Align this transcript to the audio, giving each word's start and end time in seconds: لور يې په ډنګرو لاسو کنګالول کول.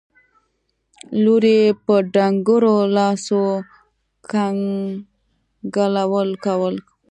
لور 1.23 1.43
يې 1.55 1.63
په 1.85 1.95
ډنګرو 2.13 2.75
لاسو 2.95 3.41
کنګالول 4.31 6.29
کول. 6.45 6.75